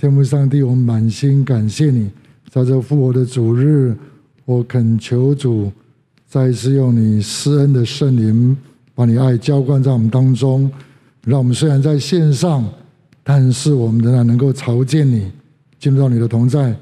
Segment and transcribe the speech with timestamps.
[0.00, 2.08] 天父上帝，我们满心感谢你，
[2.48, 3.94] 在这复活的主日，
[4.46, 5.70] 我恳求主
[6.26, 8.56] 再一次用你施恩的圣灵，
[8.94, 10.72] 把你爱浇灌在我们当中，
[11.24, 12.66] 让我们虽然在线上，
[13.22, 15.30] 但是我们仍然能够朝见你，
[15.78, 16.74] 进入到你的同在。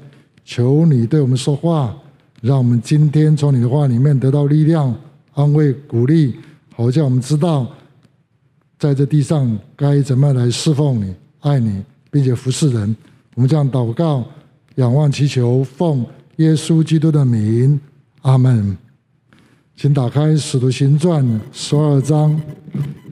[0.45, 1.93] 求你对我们说话，
[2.39, 4.95] 让我们今天从你的话里面得到力量、
[5.33, 6.35] 安慰、鼓励，
[6.73, 7.69] 好叫我们知道，
[8.77, 12.95] 在这地上该怎么样来侍奉你、爱你，并且服侍人。
[13.39, 14.21] 我们这样祷告、
[14.75, 17.79] 仰望、祈求，奉耶稣基督的名，
[18.23, 18.77] 阿门。
[19.77, 22.37] 请打开《使徒行传》十二章。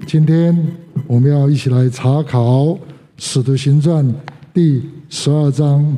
[0.05, 0.67] 今天
[1.08, 2.63] 我们要一起来查考
[3.16, 4.05] 《使徒行传》
[4.53, 5.95] 第十二章。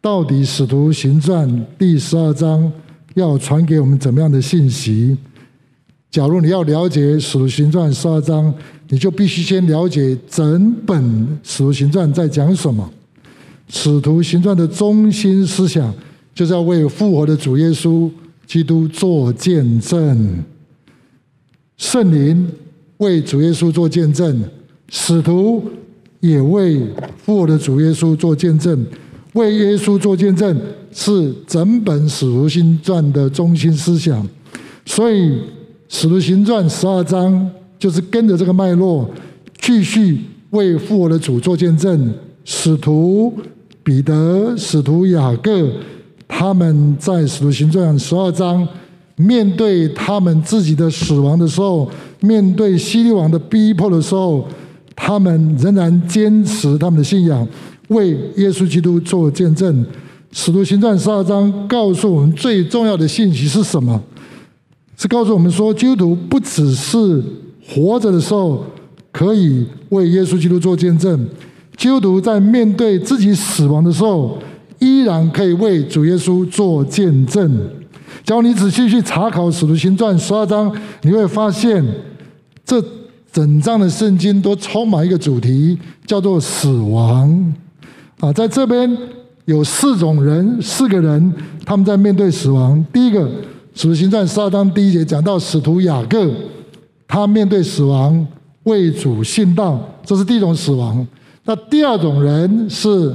[0.00, 1.46] 到底《使徒行传》
[1.78, 2.72] 第十二章
[3.12, 5.14] 要传给我们怎么样的信息？
[6.10, 8.54] 假如你要了解《使徒行传》十二章，
[8.88, 11.04] 你就必须先了解整本
[11.42, 12.90] 《使徒行传》在讲什么。
[13.72, 15.94] 使徒行传的中心思想，
[16.34, 18.10] 就是要为复活的主耶稣
[18.44, 20.44] 基督做见证。
[21.76, 22.46] 圣灵
[22.98, 24.42] 为主耶稣做见证，
[24.88, 25.62] 使徒
[26.18, 26.84] 也为
[27.16, 28.84] 复活的主耶稣做见证。
[29.34, 30.60] 为耶稣做见证，
[30.92, 34.26] 是整本使徒行传的中心思想。
[34.84, 35.38] 所以，
[35.88, 37.48] 使徒行传十二章
[37.78, 39.08] 就是跟着这个脉络，
[39.60, 40.18] 继续
[40.50, 42.12] 为复活的主做见证。
[42.44, 43.32] 使徒。
[43.82, 45.70] 彼得、使徒雅各，
[46.28, 48.66] 他们在使徒行传十二章
[49.16, 51.88] 面对他们自己的死亡的时候，
[52.20, 54.46] 面对希律王的逼迫的时候，
[54.94, 57.46] 他们仍然坚持他们的信仰，
[57.88, 59.84] 为耶稣基督做见证。
[60.32, 64.00] 使徒行传十二章告诉我们最重要的信息是什么？
[64.96, 67.22] 是告诉我们说，基督徒不只是
[67.66, 68.64] 活着的时候
[69.10, 71.26] 可以为耶稣基督做见证。
[71.80, 74.36] 基督徒在面对自己死亡的时候，
[74.80, 77.50] 依然可以为主耶稣做见证。
[78.22, 80.70] 只要你仔细去查考《使徒行传》十二章，
[81.00, 81.82] 你会发现，
[82.66, 82.84] 这
[83.32, 87.54] 整章的圣经都充满一个主题，叫做死亡。
[88.18, 88.94] 啊，在这边
[89.46, 91.32] 有四种人，四个人，
[91.64, 92.84] 他们在面对死亡。
[92.92, 93.26] 第一个，
[93.74, 96.30] 《使徒行传》十二章第一节讲到使徒雅各，
[97.08, 98.26] 他面对死亡，
[98.64, 101.06] 为主殉道，这是第一种死亡。
[101.44, 103.14] 那第二种人是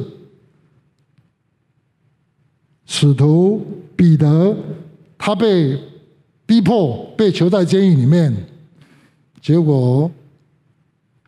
[2.86, 3.66] 使徒
[3.96, 4.56] 彼得，
[5.18, 5.80] 他被
[6.46, 8.36] 逼迫，被囚在监狱里面，
[9.42, 10.10] 结果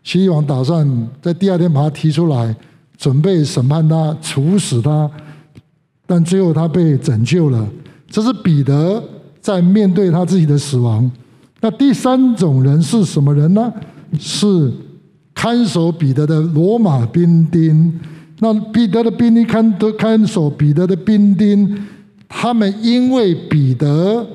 [0.03, 2.55] 希律王打算在第二天把他提出来，
[2.97, 5.09] 准备审判他，处死他，
[6.05, 7.67] 但最后他被拯救了。
[8.09, 9.03] 这是彼得
[9.39, 11.09] 在面对他自己的死亡。
[11.61, 13.73] 那第三种人是什么人呢？
[14.19, 14.73] 是。
[15.39, 17.93] 看守彼得的罗马兵丁，
[18.39, 21.85] 那彼得的兵丁看都看守彼得的兵丁，
[22.27, 24.25] 他们因为彼得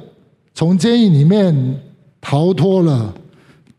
[0.55, 1.53] 从监狱里面
[2.21, 3.13] 逃脱了，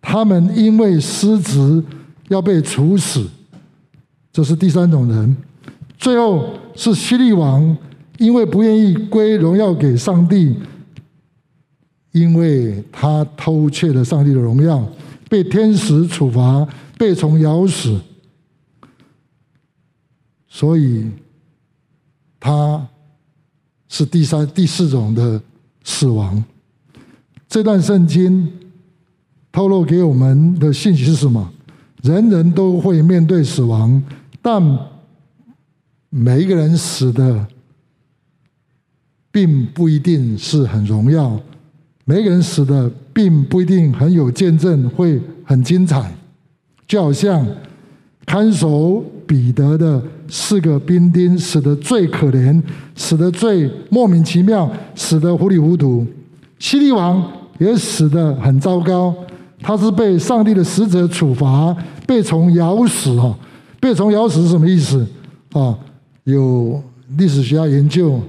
[0.01, 1.81] 他们因为失职
[2.27, 3.25] 要被处死，
[4.33, 5.33] 这是第三种人。
[5.97, 7.75] 最后是希律王，
[8.17, 10.53] 因为不愿意归荣耀给上帝，
[12.11, 14.85] 因为他偷窃了上帝的荣耀，
[15.29, 16.67] 被天使处罚。
[16.97, 17.99] 被虫咬死，
[20.47, 21.09] 所以
[22.39, 22.87] 他
[23.89, 25.41] 是第三、第四种的
[25.83, 26.43] 死亡。
[27.47, 28.51] 这段圣经
[29.51, 31.51] 透露给我们的信息是什么？
[32.01, 34.01] 人人都会面对死亡，
[34.41, 34.61] 但
[36.09, 37.47] 每一个人死的
[39.31, 41.39] 并不一定是很荣耀，
[42.05, 46.13] 每个人死的并不一定很有见证，会很精彩。
[46.87, 47.45] 就好像
[48.25, 52.61] 看守彼得的四个兵丁死得最可怜，
[52.95, 56.05] 死得最莫名其妙，死得糊里糊涂。
[56.59, 57.23] 希律王
[57.59, 59.13] 也死得很糟糕，
[59.61, 61.75] 他是被上帝的使者处罚，
[62.07, 63.37] 被虫咬死哈。
[63.79, 65.05] 被虫咬死是什么意思
[65.51, 65.77] 啊？
[66.23, 66.81] 有
[67.17, 68.19] 历史学家研究，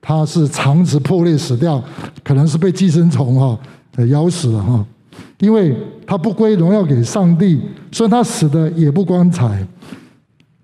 [0.00, 1.82] 他是肠子破裂死掉，
[2.24, 3.58] 可能是被寄生虫哈
[4.08, 4.84] 咬死了哈。
[5.38, 5.76] 因为
[6.06, 7.60] 他不归荣耀给上帝，
[7.92, 9.66] 所以他死的也不光彩。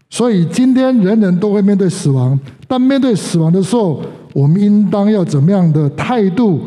[0.08, 4.02] 所以今天人人都会面对死亡，但面对死亡的时候，
[4.32, 6.62] 我们应当要怎么样的态度，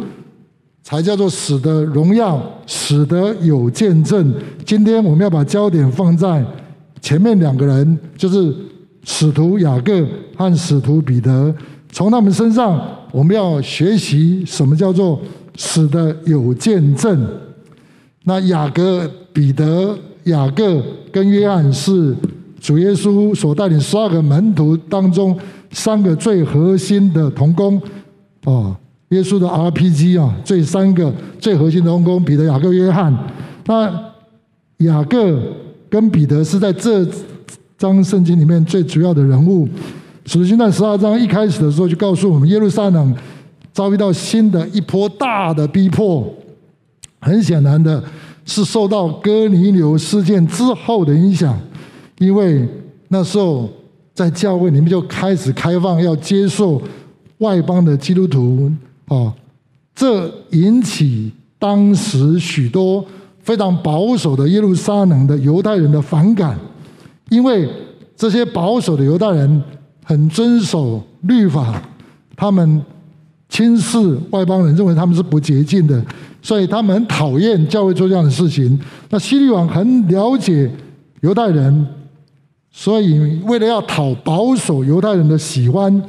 [0.81, 4.33] 才叫做死的荣耀，死的有见证？
[4.65, 6.45] 今天我们要把焦点放在
[7.01, 8.55] 前面两个人，就是
[9.03, 10.05] 使徒雅各
[10.37, 11.53] 和使徒彼得，
[11.91, 15.19] 从他们身上我们要学习什么叫做
[15.57, 17.27] 死的有见证。
[18.23, 20.81] 那雅各、彼得、雅各
[21.11, 22.15] 跟约翰是
[22.59, 25.37] 主耶稣所带领十二个门徒当中
[25.71, 27.81] 三个最核心的同工
[28.45, 28.73] 啊，
[29.09, 33.13] 耶稣的 RPG 啊，这三个最核心的同工，彼得、雅各、约翰。
[33.65, 33.91] 那
[34.77, 35.37] 雅各
[35.89, 37.05] 跟彼得是在这
[37.77, 39.67] 章圣经里面最主要的人物。
[40.25, 43.13] 使徒行传十二章一开始的时候就告诉我们，耶路撒冷
[43.73, 46.25] 遭遇到新的一波大的逼迫。
[47.23, 48.03] 很显然的
[48.45, 51.57] 是受到哥尼流事件之后的影响，
[52.19, 52.67] 因为
[53.07, 53.69] 那时候
[54.13, 56.81] 在教会里面就开始开放要接受
[57.37, 58.71] 外邦的基督徒
[59.07, 59.33] 啊，
[59.95, 63.03] 这引起当时许多
[63.39, 66.59] 非常保守的耶路撒冷的犹太人的反感，
[67.29, 67.69] 因为
[68.15, 69.63] 这些保守的犹太人
[70.03, 71.81] 很遵守律法，
[72.35, 72.81] 他们
[73.53, 76.03] 轻视外邦人，认为他们是不洁净的。
[76.41, 78.79] 所以他们很讨厌教会做这样的事情。
[79.11, 80.67] 那希律王很了解
[81.21, 81.85] 犹太人，
[82.71, 86.01] 所以为了要讨保守犹太人的喜欢，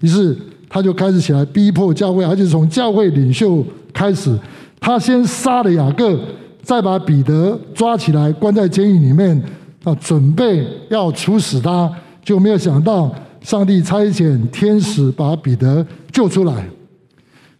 [0.00, 0.36] 于是
[0.68, 3.64] 他就开始起来逼迫教会，而且从教会领袖
[3.94, 4.36] 开始，
[4.80, 6.18] 他先杀了雅各，
[6.62, 9.40] 再把彼得抓起来关在监狱里面，
[9.84, 11.88] 啊，准备要处死他，
[12.24, 13.08] 就没有想到
[13.40, 16.66] 上帝差遣天使把彼得救出来。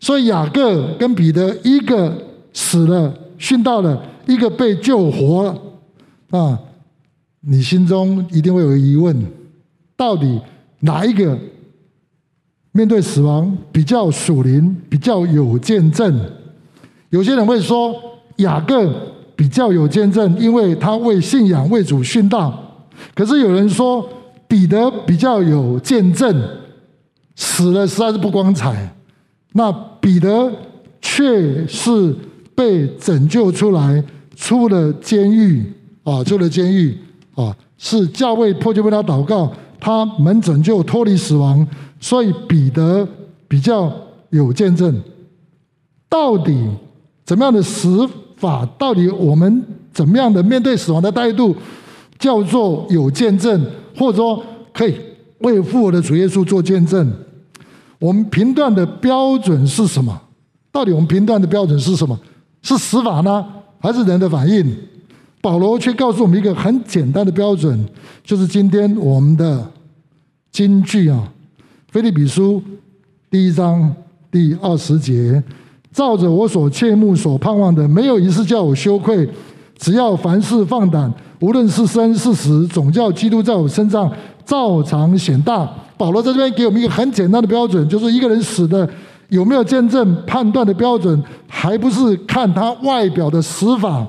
[0.00, 2.16] 所以雅各跟彼得一个
[2.52, 6.58] 死了殉道了，一个被救活了啊！
[7.40, 9.16] 你心中一定会有疑问：
[9.96, 10.40] 到底
[10.80, 11.38] 哪一个
[12.72, 16.20] 面对死亡比较属灵、比较有见证？
[17.10, 17.94] 有些人会说
[18.36, 18.92] 雅各
[19.34, 22.52] 比较有见证，因为他为信仰为主殉道；
[23.14, 24.08] 可是有人说
[24.46, 26.40] 彼得比较有见证，
[27.34, 28.94] 死了实在是不光彩。
[29.52, 29.72] 那
[30.08, 30.50] 彼得
[31.02, 32.16] 却是
[32.54, 34.02] 被拯救出来，
[34.34, 35.62] 出了监狱
[36.02, 36.96] 啊，出了监狱
[37.34, 41.68] 啊，是教会迫切为他祷告，他们拯救脱离死亡，
[42.00, 43.06] 所以彼得
[43.46, 43.92] 比较
[44.30, 44.98] 有见证。
[46.08, 46.66] 到底
[47.26, 48.64] 怎么样的死法？
[48.78, 49.62] 到底我们
[49.92, 51.54] 怎么样的面对死亡的态度，
[52.18, 53.62] 叫做有见证，
[53.94, 54.94] 或者说可以
[55.40, 57.12] 为复活的主耶稣做见证？
[57.98, 60.20] 我们评断的标准是什么？
[60.70, 62.18] 到底我们评断的标准是什么？
[62.62, 63.44] 是死法呢，
[63.80, 64.76] 还是人的反应？
[65.40, 67.84] 保罗却告诉我们一个很简单的标准，
[68.24, 69.64] 就是今天我们的
[70.50, 71.32] 金句啊，
[71.92, 72.60] 《腓立比书》
[73.30, 73.94] 第一章
[74.30, 75.42] 第二十节，
[75.92, 79.28] 照着我所切慕、所盼望的，没有一次叫我羞愧。
[79.76, 84.12] 只要凡事放胆，无论是生是死，总叫基督在我身上
[84.44, 85.72] 照常显大。
[85.98, 88.88] 保罗在这边给我们一个很简单的标准，就是一个人死的
[89.28, 94.06] 有没有见证判断的标准，还不是看他外表的死法，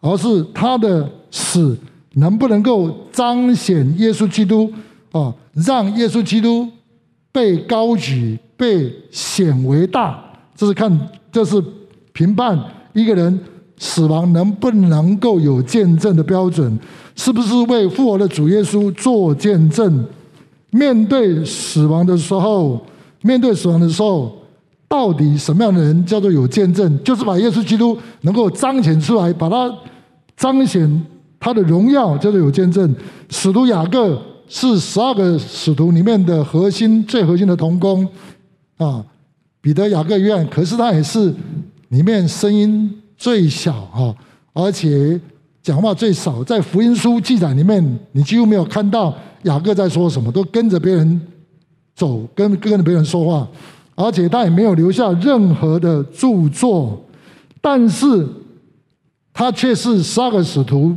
[0.00, 1.76] 而是他的死
[2.14, 4.70] 能不能够彰显耶稣基督
[5.10, 6.68] 啊，让耶稣基督
[7.32, 10.22] 被高举、被显为大。
[10.54, 11.62] 这是看，这是
[12.12, 12.58] 评判
[12.92, 13.38] 一个人
[13.78, 16.78] 死亡能不能够有见证的标准，
[17.14, 20.04] 是不是为复活的主耶稣做见证？
[20.76, 22.84] 面对死亡的时候，
[23.22, 24.36] 面对死亡的时候，
[24.86, 27.02] 到底什么样的人叫做有见证？
[27.02, 29.74] 就是把耶稣基督能够彰显出来，把他
[30.36, 31.06] 彰显
[31.40, 32.94] 他的荣耀，叫做有见证。
[33.30, 38.06] 使徒雅各是十二个使徒里面的核心、最核心的同工
[38.76, 39.02] 啊。
[39.62, 41.34] 彼得、雅各、约翰，可是他也是
[41.88, 44.14] 里面声音最小啊，
[44.52, 45.18] 而且
[45.62, 46.44] 讲话最少。
[46.44, 49.14] 在福音书记载里面，你几乎没有看到。
[49.46, 50.30] 雅各在说什么？
[50.30, 51.20] 都跟着别人
[51.94, 53.48] 走，跟跟着别人说话，
[53.94, 57.02] 而且他也没有留下任何的著作，
[57.60, 58.26] 但是
[59.32, 60.94] 他却是十二个使徒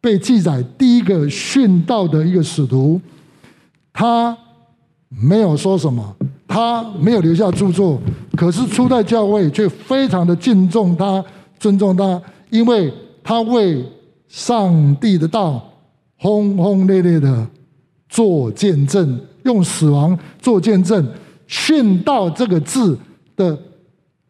[0.00, 3.00] 被记载第一个殉道的一个使徒。
[3.92, 4.36] 他
[5.08, 6.16] 没有说什么，
[6.48, 8.00] 他没有留下著作，
[8.36, 11.24] 可是初代教会却非常的敬重他、
[11.58, 12.92] 尊重他，因为
[13.22, 13.84] 他为
[14.28, 15.68] 上帝的道。
[16.22, 17.44] 轰轰烈烈的
[18.08, 21.04] 做见证，用死亡做见证。
[21.48, 22.96] 殉道这个字
[23.34, 23.58] 的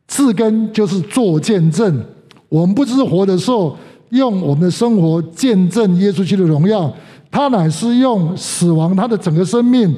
[0.07, 2.03] 字根就是做见证。
[2.49, 3.77] 我们不知活的时候
[4.09, 6.91] 用我们的生活见证耶稣基督的荣耀，
[7.31, 9.95] 他乃是用死亡，他的整个生命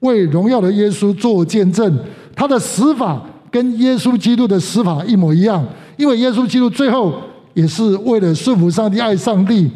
[0.00, 1.98] 为荣耀的耶稣做见证。
[2.34, 5.64] 他的死法跟耶稣基督的死法一模一样，
[5.96, 7.14] 因为耶稣基督最后
[7.54, 9.70] 也是为了顺服上帝、爱上帝，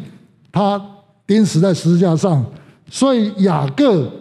[0.51, 0.89] 他。
[1.25, 2.45] 钉死在十字架上，
[2.89, 4.11] 所以雅各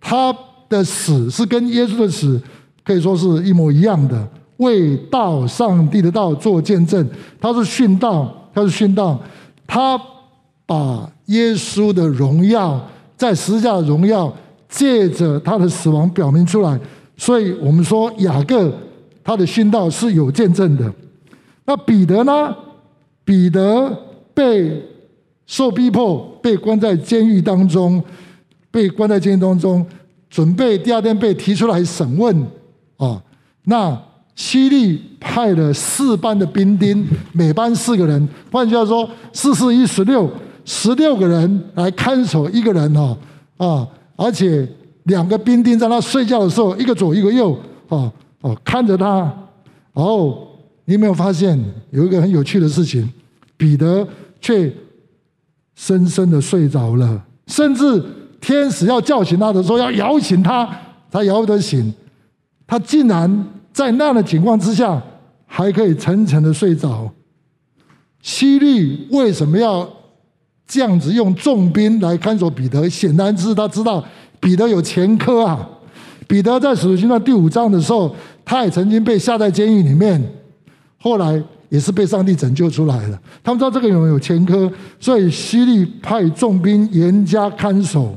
[0.00, 0.34] 他
[0.68, 2.40] 的死是跟耶稣的死
[2.84, 7.08] 可以说是一模一样的，为道上帝的道做见证。
[7.40, 9.18] 他是殉道，他是殉道，
[9.66, 10.00] 他
[10.66, 12.80] 把耶稣的荣耀，
[13.16, 14.32] 在十字架的荣耀，
[14.68, 16.78] 借着他的死亡表明出来。
[17.16, 18.72] 所以我们说雅各
[19.22, 20.92] 他的殉道是有见证的。
[21.64, 22.54] 那彼得呢？
[23.24, 23.96] 彼得
[24.32, 24.82] 被
[25.50, 28.00] 受逼迫，被关在监狱当中，
[28.70, 29.84] 被关在监狱当中，
[30.30, 32.46] 准备第二天被提出来审问
[32.96, 33.20] 啊。
[33.64, 34.00] 那
[34.36, 40.30] 西利派了四班的兵丁，每班四个人，换句话说，四四一十六，
[40.64, 43.18] 十六个人来看守一个人哦，
[43.56, 44.64] 啊，而且
[45.02, 48.10] 两个兵丁在他睡觉的时候，一个左一个右，哦
[48.42, 49.18] 哦，看着他。
[49.92, 50.46] 然后
[50.84, 53.10] 你有没有发现有一个很有趣的事情？
[53.56, 54.06] 彼得
[54.40, 54.72] 却
[55.80, 58.04] 深深的睡着了，甚至
[58.38, 60.68] 天使要叫醒他的时候，要摇醒他，
[61.10, 61.90] 他摇不得醒，
[62.66, 63.46] 他竟然。
[63.72, 65.00] 在那样的情况之下，
[65.46, 67.08] 还可以沉沉的睡着。
[68.20, 69.88] 希律为什么要
[70.66, 72.88] 这样子用重兵来看守彼得？
[72.88, 74.04] 显然是他知道
[74.40, 75.66] 彼得有前科啊。
[76.26, 80.20] 彼得在使徒行传第五章的时候，他也曾经被下在监狱里面，
[80.98, 83.18] 后来也是被上帝拯救出来了。
[83.42, 88.14] 他们知道这个人有前科，所以西利派重兵严加看守。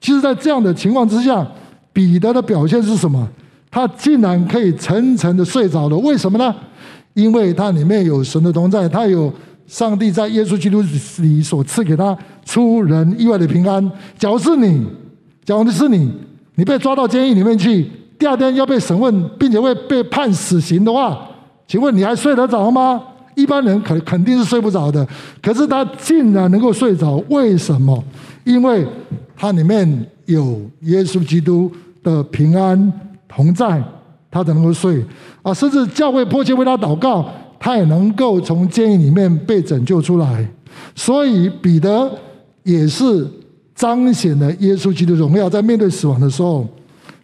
[0.00, 1.46] 其实，在这样的情况之下，
[1.92, 3.28] 彼得的表现是什么？
[3.70, 6.54] 他竟然可以沉沉的睡着了，为什么呢？
[7.14, 9.32] 因为他里面有神的同在，他有
[9.66, 10.82] 上帝在耶稣基督
[11.18, 13.90] 里所赐给他出人意外的平安。
[14.18, 14.86] 假如是你，
[15.44, 16.10] 假如是你，
[16.54, 21.26] 你被抓到监狱里面去，第二天要被审问，并且会被判死刑的话，
[21.66, 23.02] 请问你还睡得着吗？
[23.34, 25.06] 一般人肯肯定是睡不着的。
[25.42, 28.02] 可是他竟然能够睡着，为什么？
[28.44, 28.86] 因为
[29.36, 31.70] 他里面有耶稣基督
[32.02, 32.92] 的平安。
[33.28, 33.82] 同在，
[34.30, 35.04] 他才能够睡
[35.42, 35.52] 啊！
[35.52, 40.48] 甚至教会迫切为他祷告，他也能够从监狱里面被拯救出来。
[40.94, 42.10] 所以彼得
[42.62, 43.28] 也是
[43.74, 46.66] 彰显了耶稣基督荣耀，在面对死亡的时候。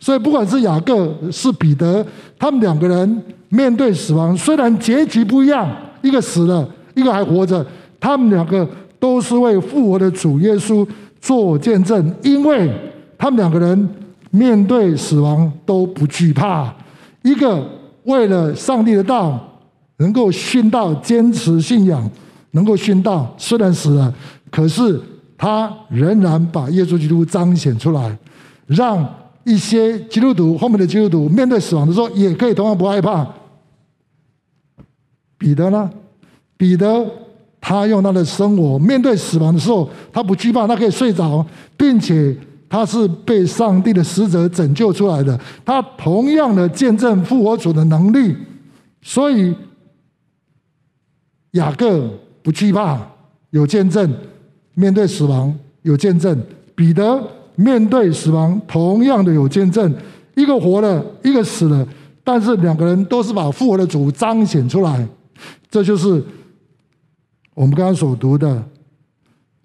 [0.03, 2.05] 所以不管是雅各是彼得，
[2.37, 5.71] 他们两个人面对死亡，虽然结局不一样，
[6.03, 7.65] 一个死了，一个还活着，
[8.01, 8.69] 他们两个
[8.99, 10.85] 都是为复活的主耶稣
[11.21, 12.69] 做见证，因为
[13.17, 13.89] 他们两个人。
[14.35, 16.75] 面对死亡都不惧怕，
[17.21, 17.63] 一个
[18.05, 19.39] 为了上帝的道
[19.99, 22.11] 能够殉道，坚持信仰，
[22.53, 24.11] 能够殉道，虽然死了，
[24.51, 24.99] 可是
[25.37, 28.17] 他仍然把耶稣基督彰显出来，
[28.67, 29.07] 让
[29.45, 33.27] 一些基督徒后面的基督徒面对死亡的时候，也可以同样不害怕。
[35.39, 35.91] 彼得呢？
[36.57, 37.05] 彼得
[37.61, 41.45] 他用他的生活面对死亡的时候，他不惧怕，他可以睡着，
[41.77, 42.37] 并且。
[42.75, 48.35] 他是被上帝的使者拯救出来的，他同样的见证复活主的能力，
[49.03, 49.55] 所以
[51.51, 52.09] 雅各
[52.43, 52.99] 不惧怕，
[53.51, 54.09] 有见证；
[54.73, 56.35] 面对死亡有见证；
[56.75, 57.23] 彼得
[57.63, 59.95] 面对死亡同样的有见证。
[60.35, 61.87] 一个活了，一个死了，
[62.25, 65.07] 但是两个人都是把复活的主彰显出来。
[65.71, 66.23] 这就是
[67.55, 68.63] 我们刚刚所读的。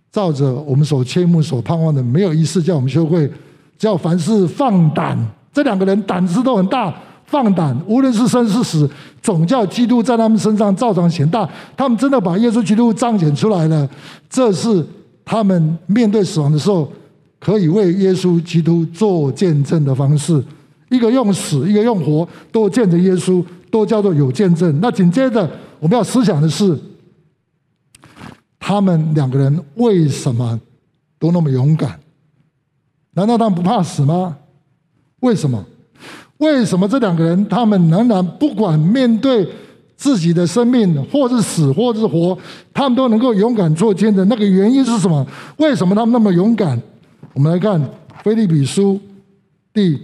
[0.09, 3.29] 照着我们所切慕、所盼望的，没有一事叫我们羞愧。
[3.77, 5.15] 叫凡事放胆，
[5.53, 6.91] 这两个人胆子都很大，
[7.25, 8.89] 放胆，无论是生是死，
[9.21, 11.47] 总叫基督在他们身上照常显大。
[11.75, 13.87] 他们真的把耶稣基督彰显出来了，
[14.27, 14.83] 这是
[15.23, 16.91] 他们面对死亡的时候，
[17.39, 20.43] 可以为耶稣基督做见证的方式。
[20.89, 24.79] 一个用死，一个用活，都见证耶稣，都叫做有见证。
[24.81, 26.77] 那紧接着我们要思想的是。
[28.59, 30.59] 他们两个人为什么
[31.17, 31.97] 都那么勇敢？
[33.13, 34.35] 难道他们不怕死吗？
[35.21, 35.63] 为什么？
[36.39, 39.47] 为什么这两个人他们仍然不管面对
[39.95, 42.37] 自己的生命，或是死，或是活，
[42.73, 44.27] 他们都能够勇敢做见证？
[44.27, 45.25] 那个原因是什么？
[45.57, 46.77] 为什么他们那么勇敢？
[47.37, 47.79] 我们来看
[48.23, 48.95] 《腓立比书》
[49.71, 49.95] 第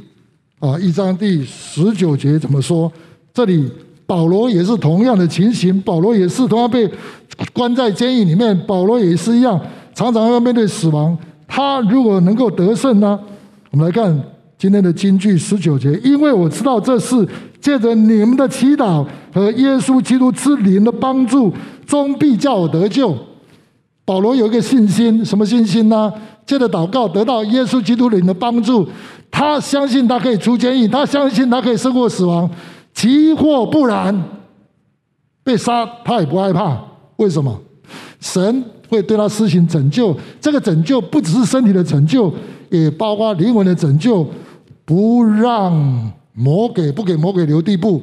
[0.59, 2.91] 啊一章第十九节怎么说？
[3.33, 3.67] 这里。
[4.05, 6.87] 保罗也是同样的情形，保罗也是同样被
[7.51, 9.59] 关在监狱里面，保罗也是一样，
[9.95, 11.17] 常常要面对死亡。
[11.47, 13.19] 他如果能够得胜呢？
[13.71, 14.15] 我们来看
[14.57, 17.27] 今天的金句十九节，因为我知道这是
[17.59, 21.51] 借着你们的祈祷和耶稣基督之灵的帮助，
[21.87, 23.17] 终必叫我得救。
[24.05, 26.13] 保罗有一个信心，什么信心呢？
[26.45, 28.87] 借着祷告得到耶稣基督灵的帮助，
[29.31, 32.49] 他相信他可以出监狱，他相信他可以胜过死亡。
[32.93, 34.23] 即或不然，
[35.43, 36.77] 被杀他也不害怕。
[37.17, 37.59] 为什么？
[38.19, 40.15] 神会对他施行拯救。
[40.39, 42.33] 这个拯救不只是身体的拯救，
[42.69, 44.27] 也包括灵魂的拯救。
[44.85, 48.01] 不让魔鬼，不给魔鬼留地步，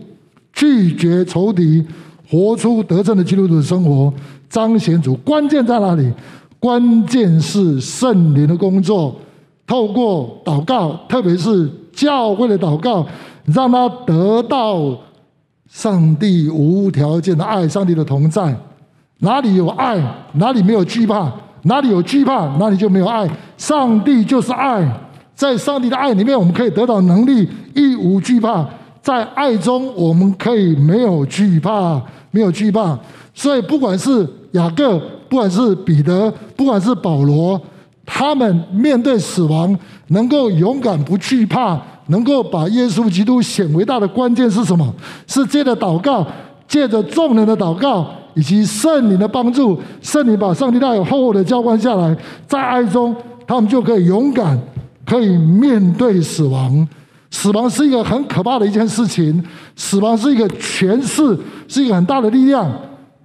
[0.52, 1.84] 拒绝仇敌，
[2.28, 4.12] 活出得胜的基督徒的生活，
[4.48, 5.14] 彰显主。
[5.16, 6.10] 关键在哪里？
[6.60, 9.16] 关键是圣灵的工作，
[9.66, 13.04] 透过祷告，特别是教会的祷告，
[13.46, 14.94] 让他得到
[15.68, 18.54] 上帝无条件的爱，上帝的同在。
[19.20, 19.98] 哪里有爱，
[20.34, 21.30] 哪里没有惧怕；
[21.62, 23.28] 哪里有惧怕，哪里就没有爱。
[23.56, 24.86] 上帝就是爱，
[25.34, 28.66] 在上帝的爱里面，我们可以得到能力，一无惧怕。
[29.02, 32.00] 在爱中，我们可以没有惧怕，
[32.30, 32.98] 没有惧怕。
[33.32, 37.58] 所以，不管是雅各，不管是彼得，不管是保罗，
[38.04, 39.74] 他们面对死亡
[40.08, 44.92] 能够勇敢不惧怕，能够把耶稣基督显为大的关键是什么？
[45.26, 46.26] 是借着祷告，
[46.68, 48.06] 借着众人的祷告。
[48.34, 54.56] 以及圣灵的帮助，圣灵把上帝大有厚厚的浇灌下来，在爱中，他们就可以勇敢，
[55.04, 56.88] 可以面对死亡。
[57.32, 59.44] 死亡是一个很可怕的一件事情，
[59.74, 62.70] 死亡是一个权势，是一个很大的力量。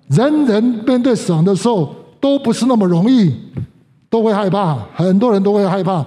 [0.07, 3.33] 人人面对死亡的时候都不是那么容易，
[4.09, 6.05] 都会害怕，很多人都会害怕。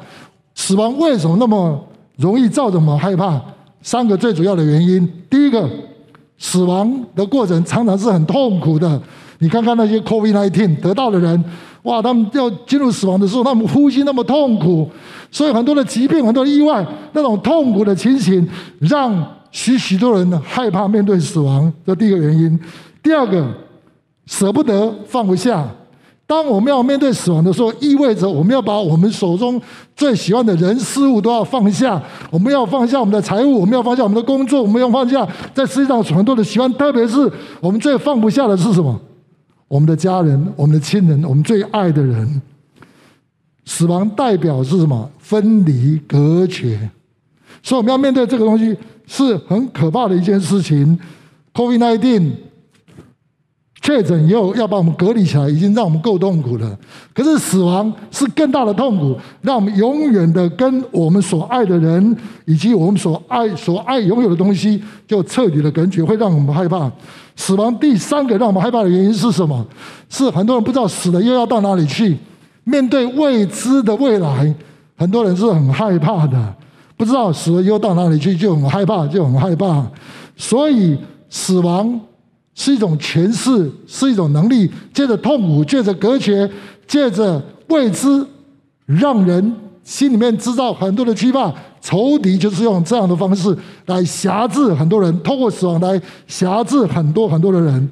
[0.54, 1.78] 死亡为什么那么
[2.16, 3.40] 容易造成我们害怕？
[3.82, 5.68] 三个最主要的原因，第一个。
[6.40, 9.02] 死亡的过程常常是很痛苦的。
[9.40, 11.44] 你看看那些 COVID-19 得到的人，
[11.82, 14.88] 哇，他们要进入死亡的时候，他们呼吸那么痛苦，
[15.32, 19.12] 所以很多的疾病、很多的意外，那种痛苦的情形，让
[19.50, 21.72] 许许多人害怕面对死亡。
[21.84, 22.56] 这第一个原因。
[23.02, 23.44] 第二个，
[24.28, 25.66] 舍不得、放不下。
[26.26, 29.58] 当我们要面对死亡的时候，意味着我们要把我们手中
[29.96, 32.00] 最喜欢的人事物都要放下。
[32.30, 36.70] 我们要放下我们的财物，我们要放下我们的工作，我们要放下在世界上很多的喜欢。
[36.74, 37.16] 特别是
[37.60, 39.00] 我们最放不下的是什么？
[39.68, 42.42] 我们的家人、我们的亲人、我们最爱的人。
[43.64, 45.10] 死亡代表是什么？
[45.18, 46.90] 分离、隔绝。
[47.62, 50.98] 所以我们要面对这个东西是很可怕的一件事情。
[51.54, 52.47] COVID-19。
[53.88, 56.78] 确诊以后要把我们隔离起来，已经让我们够痛苦了。
[57.14, 62.14] 可是死亡是更大的痛苦，让我们永远的跟我们所爱的人，
[62.44, 66.92] 以及我们所爱所爱拥有的东西，就彻底的隔绝，会让我们害怕。
[67.34, 69.66] 死亡第三个让我们害怕的原因是什么？
[70.10, 72.14] 是很多人不知道死了又要到哪里去，
[72.64, 74.54] 面对未知的未来，
[74.98, 76.54] 很多人是很害怕的。
[76.94, 79.86] 不知道死了又到哪里去，就很害怕，就很害怕。
[80.36, 80.98] 所以
[81.30, 81.98] 死亡。
[82.58, 84.68] 是一种诠释，是一种能力。
[84.92, 86.50] 借着痛苦，借着隔绝，
[86.88, 88.26] 借着未知，
[88.84, 91.54] 让人心里面制造很多的期盼。
[91.80, 97.88] 仇敌就是用这样的方式来辖制很多人，透过死亡来辖制很多很多的人。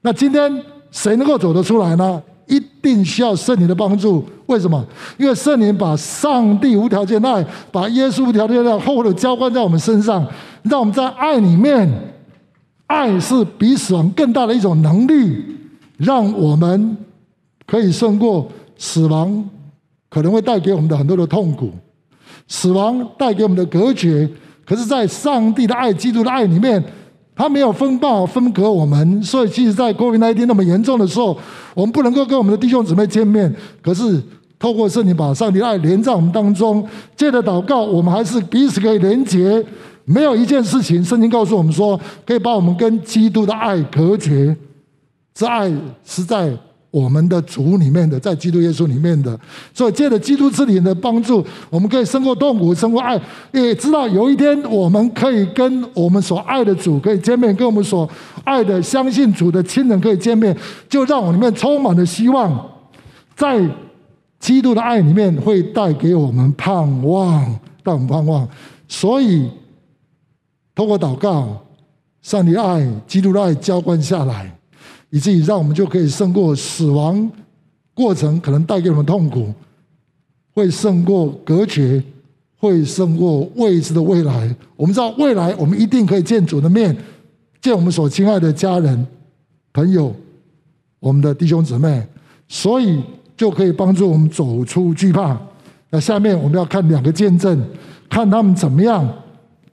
[0.00, 0.52] 那今天
[0.90, 2.20] 谁能够走得出来呢？
[2.48, 4.26] 一定需要圣灵的帮助。
[4.46, 4.84] 为什么？
[5.16, 10.26] 因为圣灵把上帝无条件爱，把耶稣无条件的厚厚的浇灌在我们身上，
[10.64, 11.88] 让我们在爱里面。
[12.92, 15.42] 爱是比死亡更大的一种能力，
[15.96, 16.94] 让我们
[17.66, 19.48] 可以胜过死亡
[20.10, 21.72] 可能会带给我们的很多的痛苦，
[22.46, 24.28] 死亡带给我们的隔绝。
[24.66, 26.82] 可是，在上帝的爱、基督的爱里面，
[27.34, 29.22] 他没有风暴分隔我们。
[29.22, 31.36] 所以，即使在 COVID-19 那么严重的时候，
[31.74, 33.52] 我们不能够跟我们的弟兄姊妹见面。
[33.80, 34.22] 可是，
[34.58, 39.64] 透过圣灵把上帝的爱连在我们当中，借着祷告，我们还是彼此可以连结。
[40.04, 44.56] 没有一件事情，圣经告诉我们说，可以把我们跟基督的爱隔绝。
[45.34, 45.72] 这爱
[46.04, 46.52] 是在
[46.90, 49.38] 我们的主里面的，在基督耶稣里面的。
[49.72, 53.18] 所以借着基督之灵的帮助，我们可以胜过痛苦，胜过爱。
[53.52, 58.06] 也知道有一天，我们可以跟我们所爱的主可以见面，跟我们所
[58.44, 60.54] 爱的相信主的亲人可以见面，
[60.88, 62.70] 就让我里面充满了希望。
[63.34, 63.64] 在
[64.38, 67.42] 基督的爱里面，会带给我们盼望，
[67.82, 68.46] 带我们盼望。
[68.86, 69.48] 所以。
[70.74, 71.62] 通过祷告，
[72.22, 74.50] 上帝爱、基督的爱浇灌下来，
[75.10, 77.30] 以至于让我们就可以胜过死亡
[77.94, 79.52] 过程可能带给我们痛苦，
[80.54, 82.02] 会胜过隔绝，
[82.56, 84.54] 会胜过未知的未来。
[84.76, 86.96] 我们知道未来我们一定可以见主的面，
[87.60, 89.06] 见我们所亲爱的家人、
[89.74, 90.14] 朋友、
[91.00, 92.06] 我们的弟兄姊妹，
[92.48, 93.02] 所以
[93.36, 95.38] 就可以帮助我们走出惧怕。
[95.90, 97.62] 那下面我们要看两个见证，
[98.08, 99.06] 看他们怎么样。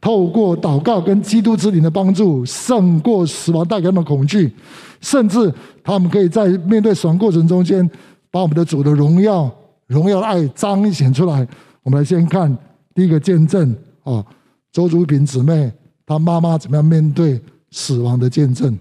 [0.01, 4.53] 透过祷告跟基督之灵的帮助，胜过死亡带给他们恐惧，
[5.01, 7.89] 甚至他们可以在面对死亡过程中间，
[8.31, 9.49] 把我们的主的荣耀、
[9.87, 11.45] 荣耀的爱彰显出来。
[11.83, 12.57] 我们来先看
[12.93, 14.23] 第一个见证啊，
[14.71, 15.71] 周竹平姊妹
[16.05, 18.77] 她妈妈怎么样面对死亡的见证。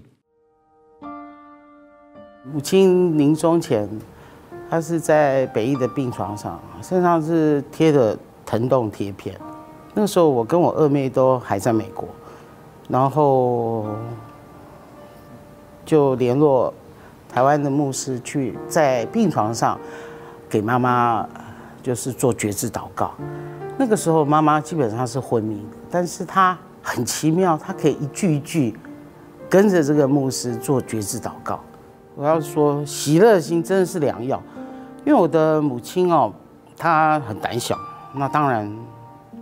[2.51, 3.87] 母亲临终前，
[4.69, 9.37] 她是在北医的病床上，身上是贴着疼痛贴片。
[10.01, 12.07] 那时候我跟我二妹都还在美国，
[12.87, 13.85] 然后
[15.83, 16.73] 就联络
[17.27, 19.77] 台湾的牧师去在病床上
[20.49, 21.27] 给妈妈
[21.83, 23.11] 就是做绝志祷告。
[23.77, 28.79] 那个时候妈妈基本上是昏迷，但是她很奇妙，她可以一句一句
[29.49, 31.59] 跟着这个牧师做绝志祷告。
[32.15, 34.41] 我要说，喜乐心真的是良药，
[35.03, 36.31] 因为我的母亲哦，
[36.77, 37.77] 她很胆小，
[38.13, 38.73] 那当然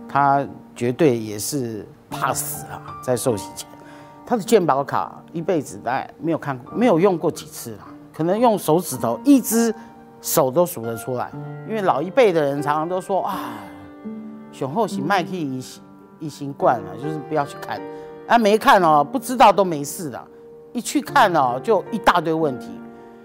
[0.08, 3.68] 他绝对也是怕死啊，在受洗前。
[4.26, 9.74] 他的健保卡一辈子大概没有看过，没有用过几次啦，可能用手指头一只
[10.20, 11.30] 手都数得出来。
[11.68, 13.54] 因为老一辈的人常常都说啊，
[14.52, 15.62] 雄厚型麦克一
[16.18, 17.80] 一新冠了，就是不要去看，
[18.26, 20.22] 啊没看哦，不知道都没事的，
[20.72, 22.68] 一去看哦就一大堆问题。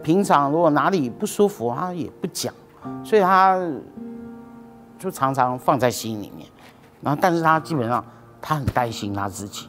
[0.01, 2.53] 平常如果哪里不舒服，他也不讲，
[3.03, 3.61] 所以他
[4.97, 6.47] 就常常放在心里面。
[7.03, 8.03] 然后，但是他基本上
[8.41, 9.67] 他很担心他自己。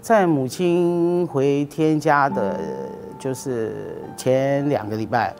[0.00, 2.60] 在母亲回天家的，
[3.18, 5.34] 就是前两个礼拜，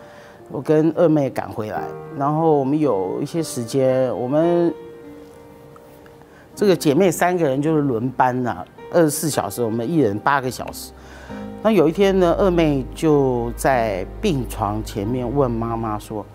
[0.50, 1.84] 我跟二妹赶回来，
[2.18, 4.74] 然后我们有一些时间，我们
[6.54, 10.90] 这个姐妹三个人就是轮班呐，二十四小时，我们一人八个小时。
[11.62, 16.26] 那有一天呢，二妹就在病床前面问妈妈说：“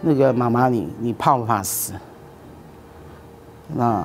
[0.00, 1.92] 那个妈妈，你你怕不怕死？”
[3.68, 4.04] 那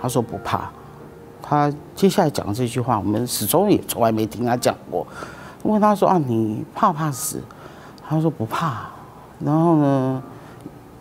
[0.00, 0.70] 他说不怕。
[1.42, 5.06] 他接下来讲的这句话，我们始终也从来没听他讲过。
[5.62, 7.42] 问他说：“啊，你怕不怕死？”
[8.06, 8.86] 他说：“不怕。”
[9.44, 10.22] 然后呢，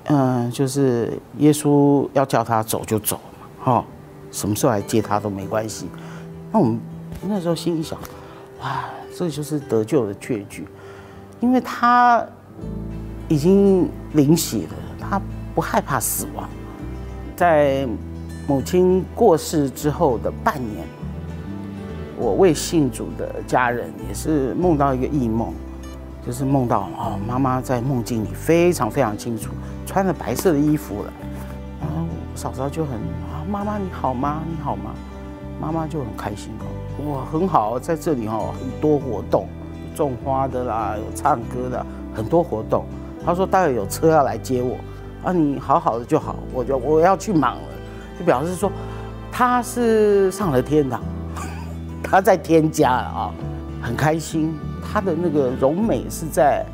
[0.06, 3.86] 嗯，就是耶稣要叫他走就走嘛，哈，
[4.32, 5.90] 什么时候来接他都没关系。
[6.52, 6.80] 那我们
[7.24, 8.00] 那时候心里想：
[8.62, 8.86] 哇，
[9.16, 10.68] 这就是得救的确据，
[11.40, 12.26] 因为他
[13.28, 15.20] 已经灵洗了，他
[15.54, 16.48] 不害怕死亡，
[17.38, 17.88] 在。
[18.50, 20.88] 母亲过世之后的半年，
[22.18, 25.52] 我未信主的家人也是梦到一个异梦，
[26.26, 29.50] 就是梦到哦，妈妈在梦境里非常非常清楚，
[29.86, 31.14] 穿着白色的衣服了，
[31.82, 34.42] 然后嫂嫂就很啊，妈妈你好吗？
[34.50, 34.92] 你好吗？
[35.60, 39.46] 妈妈就很开心哦，哇，很好，在这里哦，很多活动，
[39.94, 42.86] 种花的啦，有唱歌的，很多活动。
[43.26, 44.78] 他说待会有车要来接我，
[45.28, 47.62] 啊，你好好的就好，我就我要去忙了。
[48.18, 48.72] 就表示说，
[49.30, 51.02] 他是上了天堂，
[52.02, 53.34] 他在天家了啊，
[53.82, 54.58] 很开心。
[54.82, 56.66] 他的那个容美是在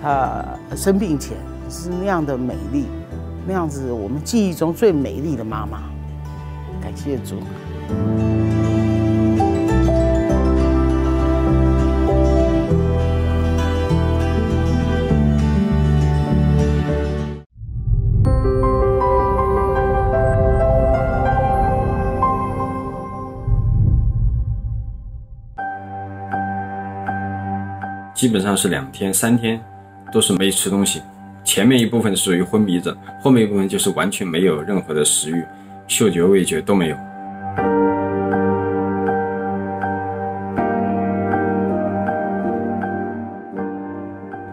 [0.00, 0.42] 他
[0.74, 1.36] 生病前
[1.68, 2.86] 是那样的美丽，
[3.46, 5.82] 那样子我们记忆中最美丽的妈妈。
[6.80, 7.36] 感谢主。
[28.16, 29.60] 基本上是两天三天，
[30.10, 31.02] 都是没吃东西。
[31.44, 35.44] 前面一部分属于昏迷症，后面一部分就是完全没有任何的食欲，
[35.86, 36.96] 嗅觉味觉都没有。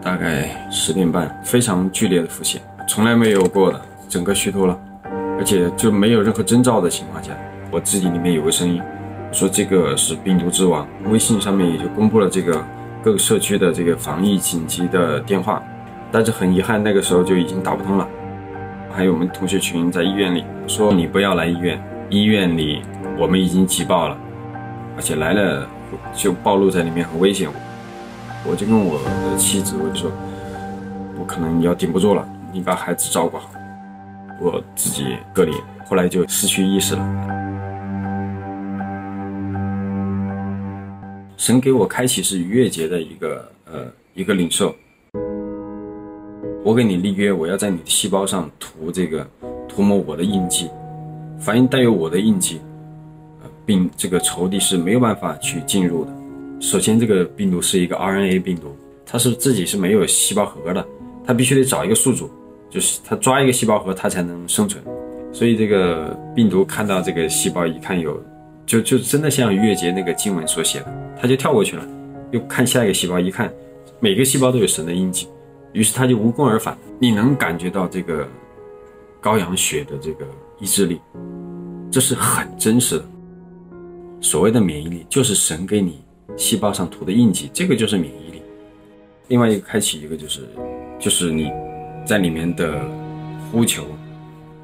[0.02, 4.78] 大概十点半，非常剧烈的腹泻，从来没有过的，整个虚脱了，
[5.39, 7.32] 而且就没有任何征兆的情况下，
[7.71, 8.82] 我自己里面有个声音
[9.32, 12.62] 说这个是病毒之王，微信上面也就公布了这个。
[13.03, 15.61] 各个社区的这个防疫紧急的电话，
[16.09, 18.07] 但是很遗憾，那个时候就已经打不通了。
[18.95, 22.81] 还有我们同学群在医院里说：“你不要来医院，医院里
[23.17, 24.17] 我们已经挤爆了，
[24.95, 25.67] 而且来了
[26.13, 27.49] 就暴露在里面很危险。”
[28.47, 30.11] 我就跟我的妻子我就说
[31.19, 33.49] ：“我可能要顶不住了，你把孩子照顾好，
[34.39, 35.51] 我自己隔离。”
[35.85, 37.42] 后来就失去意识了。
[41.43, 44.73] 神给我开启是逾越节的一个呃一个领受，
[46.63, 49.27] 我给你立约，我要在你的细胞上涂这个
[49.67, 50.69] 涂抹我的印记，
[51.38, 52.62] 凡带有我的印记，
[53.43, 56.12] 呃，并这个仇敌是没有办法去进入的。
[56.62, 58.73] 首先，这个病毒是一个 RNA 病毒，
[59.06, 60.88] 它是自己是没有细胞核的，
[61.25, 62.29] 它必须得找一个宿主，
[62.69, 64.82] 就是它抓一个细胞核，它才能生存。
[65.34, 68.17] 所以这个病毒看到这个细胞，一看有。
[68.65, 71.88] 就就真的像逾越节那个经文所写的，他就跳过去了，
[72.32, 73.52] 又看下一个细胞，一看
[73.99, 75.28] 每个细胞都有神的印记，
[75.73, 76.78] 于是他就无功而返。
[76.99, 78.28] 你能感觉到这个
[79.21, 80.26] 羔羊血的这个
[80.60, 80.99] 意志力，
[81.91, 83.06] 这是很真实的。
[84.21, 86.02] 所谓的免疫力，就是神给你
[86.38, 88.41] 细胞上涂的印记，这个就是免疫力。
[89.28, 90.47] 另外一个开启一个就是，
[90.99, 91.52] 就是你
[92.06, 92.82] 在里面的
[93.52, 93.84] 呼求，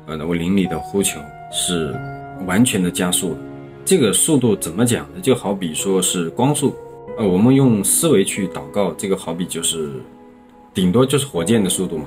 [0.06, 1.20] 呃，我灵里的呼求
[1.52, 1.94] 是
[2.46, 3.40] 完全的加速的。
[3.90, 5.20] 这个速度怎么讲呢？
[5.20, 6.76] 就好比说是光速，
[7.18, 9.90] 呃，我们用思维去祷告，这个好比就是
[10.76, 12.06] 顶多就是火箭的速度嘛。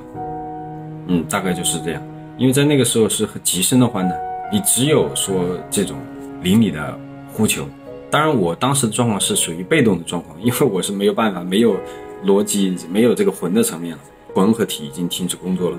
[1.09, 2.01] 嗯，大概就是这样。
[2.39, 4.17] 因为在那个时候是很极深的患难，
[4.53, 5.97] 你只有说这种
[6.41, 6.97] 灵里的
[7.33, 7.67] 呼求。
[8.09, 11.77] 当然，我当时的状况是属于被动的状况， 因为我是没有办法，没有
[12.25, 13.99] 逻辑，没有这个魂的层面了，
[14.33, 15.77] 魂和体已经停止工作了。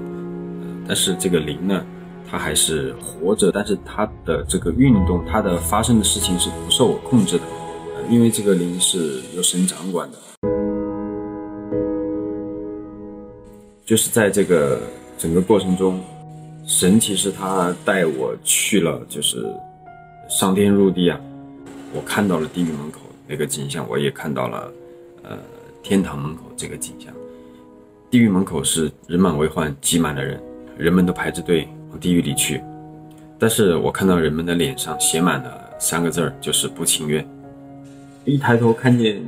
[0.86, 1.82] 但是这个灵呢，
[2.34, 7.44] 它还是活着，但是它的这个运动，它的发生的事情是不受我控制的，
[8.10, 10.18] 因为这个灵是由神掌管的。
[13.86, 14.82] 就是在这个
[15.16, 16.02] 整个过程中，
[16.66, 19.46] 神其实他带我去了，就是
[20.28, 21.22] 上天入地啊。
[21.94, 24.74] 我看到了地狱门口那个景象，我也看到了，
[25.22, 25.38] 呃，
[25.84, 27.14] 天堂门口这个景象。
[28.10, 30.42] 地狱门口是人满为患，挤满了人，
[30.80, 32.62] 人们都排着队往地狱里去。
[33.40, 37.26] 但是我看到人们的脸上写满了三个字儿，就是不情愿。
[38.26, 39.24] 一抬头看见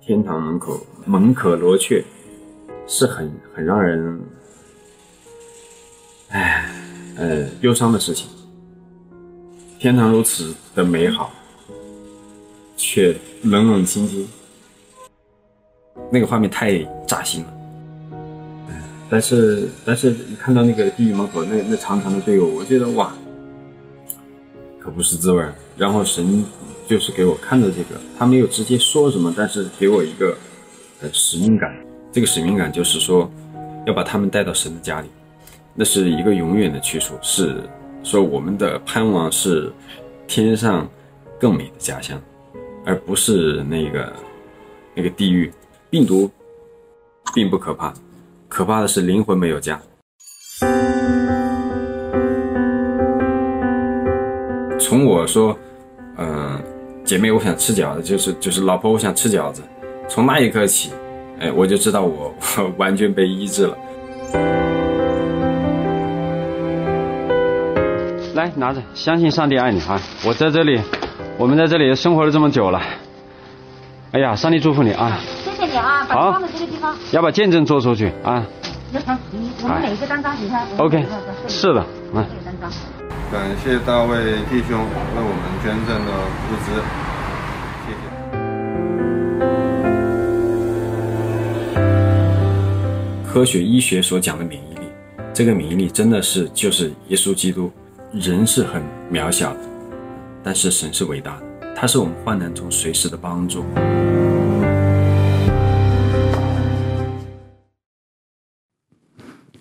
[0.00, 2.04] 天堂门口门可罗雀，
[2.86, 4.20] 是很很让人，
[6.28, 6.70] 唉，
[7.16, 8.28] 呃，忧伤的事情。
[9.78, 11.32] 天堂如此的美好。
[12.76, 13.14] 却
[13.44, 14.28] 冷冷清清，
[16.10, 17.53] 那个画面太扎心了。
[19.14, 23.14] 但是，但是一看到那个地狱门口那那长长的队伍，我觉得哇，
[24.80, 25.44] 可不是滋味。
[25.76, 26.44] 然后神
[26.88, 30.36] 就是给我看到这个，他没有直接说什么，但是给我一个
[31.00, 31.72] 呃使命感。
[32.10, 33.30] 这个使命感就是说，
[33.86, 35.06] 要把他们带到神的家里，
[35.76, 37.62] 那是一个永远的去处，是
[38.02, 39.72] 说我们的盼望是
[40.26, 40.90] 天上
[41.38, 42.20] 更美的家乡。
[42.84, 44.12] 而不是那个
[44.92, 45.52] 那个地狱，
[45.88, 46.28] 病毒
[47.32, 47.94] 并不可怕，
[48.54, 49.80] 可怕的是灵魂没有家。
[54.78, 55.58] 从我说，
[56.16, 56.60] 嗯、呃，
[57.04, 59.60] 姐妹，我想吃饺子，就是就是老婆，我想吃饺子。
[60.08, 60.92] 从那一刻起，
[61.40, 63.76] 哎，我就知道我我 完全被医治了。
[68.36, 70.00] 来，拿着，相信上帝爱你啊！
[70.24, 70.80] 我在这里。
[71.36, 72.80] 我们在这里生活了这么久了，
[74.14, 75.18] 哎呀，上帝祝福你啊！
[75.44, 78.46] 谢谢你啊，把放在这个地方，要把见证做出去啊！
[79.60, 81.04] 我们每一个单张底下，OK，
[81.48, 82.24] 是的，嗯。
[83.32, 84.16] 感谢大卫
[84.48, 86.12] 弟兄为我们捐赠的
[86.46, 86.66] 物资，
[87.88, 87.90] 谢
[93.24, 93.28] 谢。
[93.28, 94.82] 科学医学所讲的免疫力，
[95.32, 97.68] 这个免疫力真的是就是耶稣基督，
[98.12, 98.80] 人是很
[99.12, 99.60] 渺小的。
[100.44, 101.46] 但是神是伟大的，
[101.84, 103.62] 他是我们患难中随时的帮助。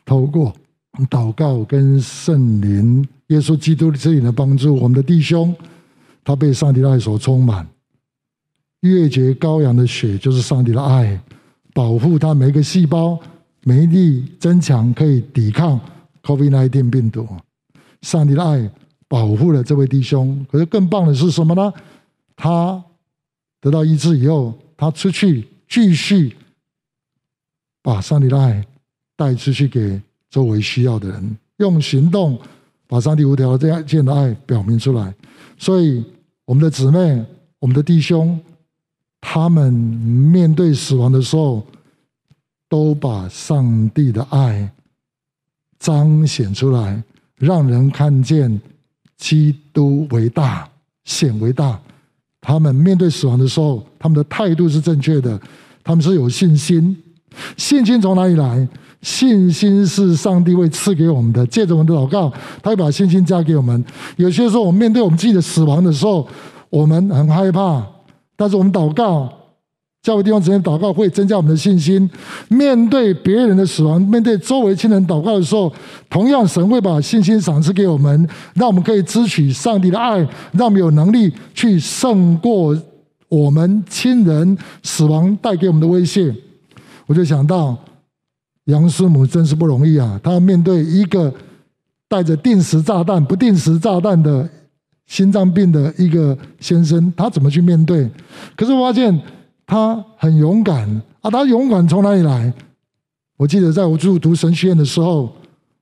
[0.06, 0.56] 透过
[1.10, 5.54] 祷告跟圣灵、耶稣基督这里的帮助，我们的弟兄
[6.24, 7.68] 他被上帝的爱所充满。
[8.80, 11.20] 月节羔羊的血就是上帝的爱，
[11.74, 13.20] 保护他每一个细胞、
[13.64, 15.78] 免疫力增强，可以抵抗
[16.22, 17.28] COVID-19 病毒。
[18.02, 18.72] 上帝的爱。
[19.10, 21.72] 保护了这位弟兄，可是更棒的是什么呢？
[22.36, 22.84] 他
[23.62, 26.36] 得到医治以后，他出去继续
[27.82, 28.66] 把上帝的爱
[29.16, 32.40] 带出去给周围需要的人，用行动
[32.88, 35.14] 把上帝无条件的爱表明出来。
[35.58, 36.04] 所以，
[36.46, 37.26] 我们的姊妹、
[37.60, 38.40] 我们的弟兄，
[39.22, 41.66] 他们面对死亡的时候，
[42.68, 44.74] 都把上帝的爱
[45.80, 47.04] 彰显出来，
[47.36, 48.62] 让人看见。
[49.16, 50.70] 基督为大，
[51.06, 51.80] 显为大。
[52.44, 55.40] 他们面对死亡的时候，他们的态度是正确的，
[55.84, 56.96] 他们是有信心。
[57.58, 58.68] 信心从哪里来？
[59.02, 63.84] 信心是上帝会赐给我们的，借着我们的祷告，他会把信心加给我们。
[64.18, 66.28] 有些时候，我们面对我们自己的死亡的时候，
[66.70, 67.82] 我们很害怕，
[68.36, 69.32] 但是我们祷告。
[70.04, 72.08] 教会地方之间祷告会增加我们的信心。
[72.50, 75.72] 面对别人的死亡，面对周围亲人祷告的时候，
[76.10, 80.18] 同样神会把信心赏赐给我们，让我们可以支取上帝的爱，
[80.52, 82.78] 让我们有能力去胜过
[83.30, 86.36] 我们亲人死亡带给我们的威胁。
[87.06, 87.78] 我就想到
[88.66, 90.20] 杨师母真是不容易啊！
[90.22, 91.34] 她要面对一个
[92.10, 94.50] 带着定时炸弹、不定时炸弹的
[95.08, 98.10] 心脏病的一个先生，她怎么去面对？
[98.58, 99.18] 可是我发现。
[99.66, 101.32] 他很勇敢啊！
[101.32, 102.54] 他勇敢从哪里来？
[103.38, 105.30] 我记得在我住读神学院的时候，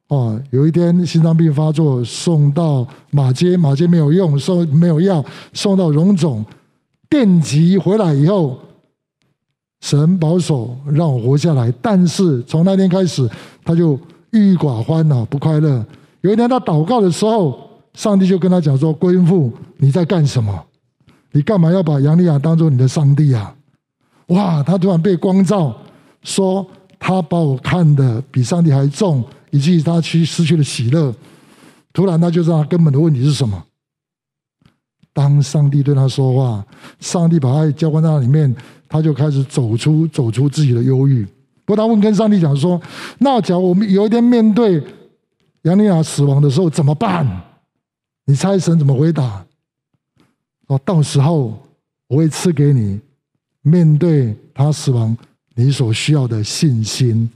[0.07, 6.45] 哦，有一天心脏病发作，送到马街，马街没有用，送没有药，送到荣总，
[7.09, 8.57] 电击回来以后，
[9.81, 11.71] 神保守让我活下来。
[11.81, 13.29] 但是从那天开始，
[13.63, 13.99] 他就
[14.31, 15.85] 郁郁寡欢啊，不快乐。
[16.21, 17.59] 有一天他祷告的时候，
[17.93, 20.63] 上帝就跟他讲说：“郭英富，你在干什么？
[21.31, 23.55] 你干嘛要把杨丽雅当做你的上帝啊？”
[24.31, 24.61] 哇！
[24.63, 25.75] 他突然被光照，
[26.23, 26.65] 说
[26.99, 31.13] 他把我看得比上帝还重，以至于他去失去了喜乐。
[31.93, 33.63] 突然，他就知道根本的问题是什么。
[35.13, 36.65] 当上帝对他说话，
[36.99, 38.55] 上帝把爱浇灌在那里面，
[38.87, 41.25] 他就开始走出走出自己的忧郁。
[41.65, 42.81] 不过，他问跟上帝讲说
[43.19, 44.81] ：“那假如我们有一天面对
[45.63, 47.25] 杨丽亚死亡的时候怎么办？”
[48.25, 49.45] 你猜神怎么回答？
[50.67, 51.59] 哦，到时候
[52.07, 52.97] 我会赐给你
[53.61, 55.15] 面对他死亡
[55.55, 57.29] 你所需要的信心。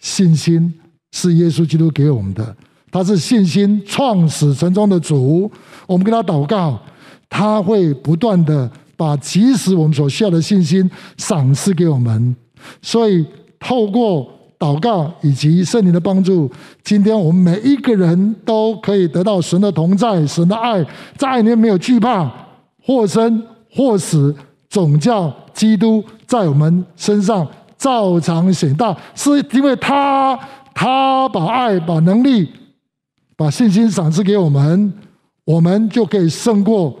[0.00, 0.72] 信心
[1.12, 2.54] 是耶稣基督给我们的。
[2.90, 5.50] 他是信心创始成终的主，
[5.86, 6.80] 我们跟他祷告，
[7.28, 12.36] 他会不断的把即使我们所需要的信心赏赐给我们。
[12.80, 13.26] 所以
[13.58, 16.48] 透过祷告以及圣灵的帮助，
[16.84, 20.84] 今天我们每一个人都可以得到神的同在、神的爱，
[21.16, 22.32] 在爱里面没有惧怕，
[22.80, 24.32] 或生或死，
[24.74, 27.46] 总叫基督在我们身上
[27.78, 30.36] 照常显大，是因为他
[30.74, 32.48] 他把爱把能力。
[33.36, 34.92] 把信心赏赐给我们，
[35.44, 36.92] 我们就可以胜过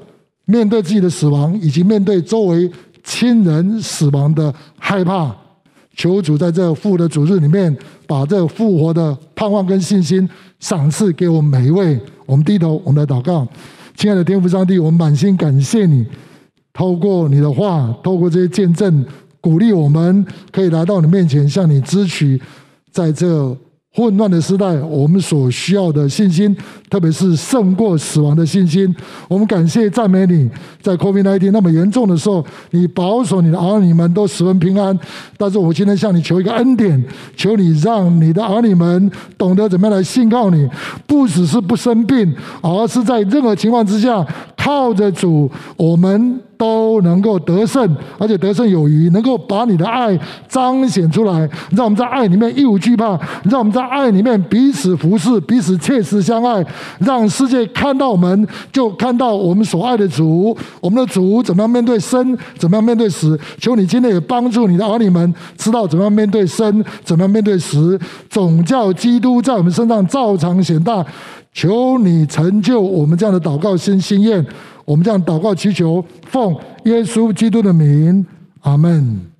[0.44, 2.70] 面对自己的死亡，以及面对周围
[3.02, 5.34] 亲人死亡的害怕。
[5.96, 10.28] 求主在这复活的主日里面，把这复活的盼望跟信心
[10.60, 11.98] 赏赐给我们每一位。
[12.24, 13.44] 我们低头，我们来祷告。
[13.96, 16.04] 亲爱的天父上帝，我们满心感谢你，
[16.74, 19.02] 透过你的话，透过这些见证，
[19.40, 22.38] 鼓励我们可以来到你面前，向你支取
[22.92, 23.56] 在这。
[23.96, 26.52] 混乱的时代，我们所需要的信心，
[26.90, 28.92] 特别是胜过死亡的信心。
[29.28, 30.50] 我们感谢赞美你，
[30.82, 34.98] 在 COVID-19 那么严重的时候，你保守你的儿女们都十分平安。
[35.38, 37.00] 但是我今天向你求一个恩典，
[37.36, 39.08] 求你让你的儿女们
[39.38, 40.68] 懂得怎么样来信靠你，
[41.06, 46.40] 不只是不生病，而是在任何情况之下靠着主，我们。
[46.56, 56.64] 都能够得胜，而且得胜有余，能够把你的爱彰显出来，让我们在爱里面一无惧怕，让我们在爱里面彼此服侍，彼此切实相爱，
[56.98, 60.56] 让世界看到我们，就看到我们所爱的主。
[60.80, 63.38] 我们的主怎么样面对生，怎么样面对死？
[63.58, 71.04] 求你今天也帮助你的儿女们知道怎么样面对生，怎么样面对死，总叫基督在我们身上照常显大。
[71.52, 74.44] 求你成就我们这样的祷告心心愿。
[74.84, 78.24] 我们这样祷告祈求，奉耶稣基督的名，
[78.60, 79.33] 阿门。